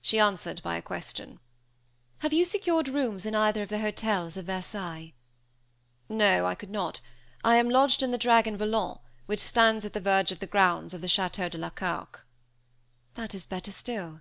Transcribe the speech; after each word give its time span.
She 0.00 0.20
answered 0.20 0.62
by 0.62 0.76
a 0.76 0.82
question. 0.82 1.40
"Have 2.20 2.32
you 2.32 2.44
secured 2.44 2.86
rooms 2.88 3.26
in 3.26 3.34
either 3.34 3.60
of 3.62 3.70
the 3.70 3.80
hotels 3.80 4.36
of 4.36 4.44
Versailles?" 4.46 5.14
"No, 6.08 6.46
I 6.46 6.54
could 6.54 6.70
not. 6.70 7.00
I 7.42 7.56
am 7.56 7.68
lodged 7.68 8.04
in 8.04 8.12
the 8.12 8.18
Dragon 8.18 8.56
Volant, 8.56 9.00
which 9.26 9.40
stands 9.40 9.84
at 9.84 9.94
the 9.94 10.00
verge 10.00 10.30
of 10.30 10.38
the 10.38 10.46
grounds 10.46 10.94
of 10.94 11.00
the 11.00 11.08
Château 11.08 11.50
de 11.50 11.58
la 11.58 11.70
Carque." 11.70 12.24
"That 13.16 13.34
is 13.34 13.44
better 13.44 13.72
still. 13.72 14.20